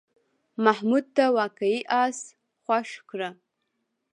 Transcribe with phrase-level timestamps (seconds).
[0.65, 2.19] محمود ته واقعي آس
[2.63, 3.29] خوښ کړه.